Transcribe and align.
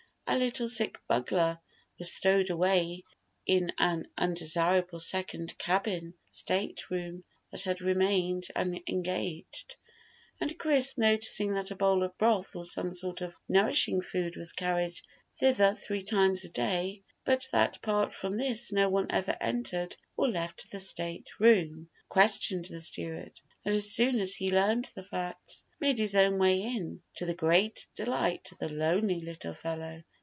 A 0.27 0.37
little 0.39 0.69
sick 0.69 0.97
bugler 1.09 1.59
was 1.99 2.13
stowed 2.13 2.49
away 2.49 3.03
in 3.45 3.73
an 3.77 4.07
undesirable 4.17 5.01
second 5.01 5.57
cabin 5.57 6.13
state 6.29 6.89
room 6.89 7.25
that 7.51 7.63
had 7.63 7.81
remained 7.81 8.47
unengaged; 8.55 9.75
and 10.39 10.57
Chris, 10.57 10.97
noticing 10.97 11.55
that 11.55 11.71
a 11.71 11.75
bowl 11.75 12.01
of 12.01 12.17
broth 12.17 12.55
or 12.55 12.63
some 12.63 12.93
sort 12.93 13.19
of 13.19 13.35
nourishing 13.49 13.99
food 14.01 14.37
was 14.37 14.53
carried 14.53 14.97
thither 15.37 15.73
three 15.75 16.01
times 16.01 16.45
a 16.45 16.49
day, 16.49 17.03
but 17.25 17.49
that 17.51 17.75
apart 17.75 18.13
from 18.13 18.37
this 18.37 18.71
no 18.71 18.87
one 18.87 19.07
ever 19.09 19.35
entered 19.41 19.97
or 20.15 20.29
left 20.29 20.71
the 20.71 20.79
state 20.79 21.27
room, 21.41 21.89
questioned 22.07 22.63
the 22.67 22.79
steward, 22.79 23.37
and 23.65 23.75
as 23.75 23.91
soon 23.91 24.17
as 24.21 24.35
he 24.35 24.49
learned 24.49 24.89
the 24.95 25.03
facts, 25.03 25.65
made 25.81 25.97
his 25.97 26.15
own 26.15 26.37
way 26.39 26.61
in, 26.61 27.03
to 27.15 27.25
the 27.25 27.33
great 27.35 27.85
delight 27.97 28.49
of 28.53 28.57
the 28.59 28.71
lonely 28.71 29.19
little 29.19 29.53
fellow. 29.53 30.01